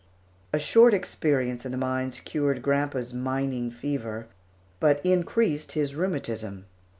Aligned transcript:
A 0.51 0.57
short 0.57 0.95
experience 0.95 1.63
in 1.63 1.71
the 1.71 1.77
mines 1.77 2.21
cured 2.21 2.63
grandpa's 2.63 3.13
"mining 3.13 3.69
fever," 3.69 4.25
but 4.79 4.99
increased 5.05 5.73
his 5.73 5.93
rheumatism. 5.93 6.65